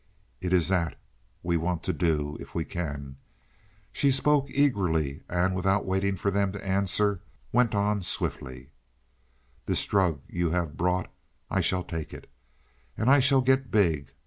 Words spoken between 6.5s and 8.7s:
to answer, went swiftly on.